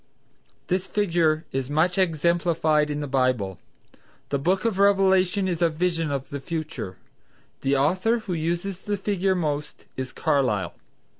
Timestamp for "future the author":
6.39-8.17